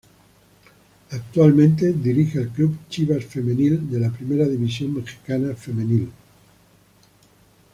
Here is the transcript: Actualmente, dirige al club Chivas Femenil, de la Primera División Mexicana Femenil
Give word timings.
Actualmente, 1.11 1.93
dirige 1.93 2.39
al 2.39 2.49
club 2.49 2.75
Chivas 2.89 3.23
Femenil, 3.23 3.87
de 3.91 3.99
la 3.99 4.09
Primera 4.09 4.47
División 4.47 4.95
Mexicana 4.95 5.53
Femenil 5.53 6.09